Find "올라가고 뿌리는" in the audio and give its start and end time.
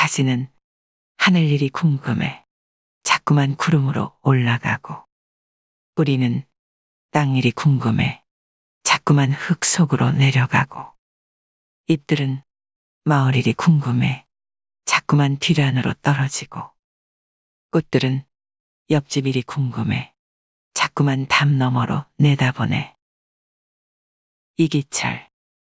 4.22-6.42